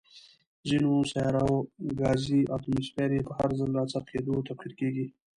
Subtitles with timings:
[0.67, 1.51] ځینو سیارو
[1.99, 5.05] ګازي اتموسفیر یې په هر ځل راڅرخېدو، تبخیر کیږي.